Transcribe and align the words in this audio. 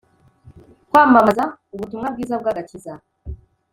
Kwamamaza 0.89 1.45
ubutumwa 1.73 2.07
bwiza 2.13 2.35
bw 2.41 2.45
agakiza 2.51 2.93